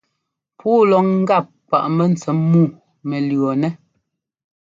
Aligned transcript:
Puu 0.57 0.81
lɔ 0.89 0.97
ŋ́gap 1.09 1.47
kwaꞌ 1.67 1.85
mɛntsɛm 1.97 2.37
muu 2.51 2.67
mɛ 3.07 3.17
lʉ̈ɔnɛ́. 3.27 3.71